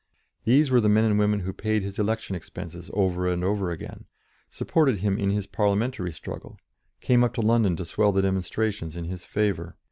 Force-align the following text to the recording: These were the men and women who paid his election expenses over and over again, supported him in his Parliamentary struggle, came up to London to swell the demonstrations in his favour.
These 0.45 0.71
were 0.71 0.81
the 0.81 0.89
men 0.89 1.03
and 1.03 1.19
women 1.19 1.41
who 1.41 1.53
paid 1.53 1.83
his 1.83 1.99
election 1.99 2.35
expenses 2.35 2.89
over 2.91 3.27
and 3.27 3.43
over 3.43 3.69
again, 3.69 4.05
supported 4.49 4.97
him 4.97 5.19
in 5.19 5.29
his 5.29 5.45
Parliamentary 5.45 6.11
struggle, 6.11 6.57
came 7.01 7.23
up 7.23 7.35
to 7.35 7.41
London 7.41 7.75
to 7.75 7.85
swell 7.85 8.11
the 8.11 8.23
demonstrations 8.23 8.95
in 8.95 9.05
his 9.05 9.23
favour. 9.25 9.75